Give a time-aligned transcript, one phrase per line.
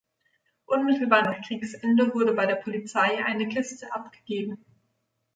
[0.65, 4.57] Unmittelbar nach Kriegsende wurde bei der Polizei eine Kiste abgegeben.